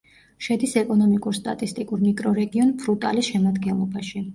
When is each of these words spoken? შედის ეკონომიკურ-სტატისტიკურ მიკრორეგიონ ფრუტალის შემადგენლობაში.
შედის 0.45 0.73
ეკონომიკურ-სტატისტიკურ 0.81 2.03
მიკრორეგიონ 2.09 2.77
ფრუტალის 2.83 3.33
შემადგენლობაში. 3.35 4.29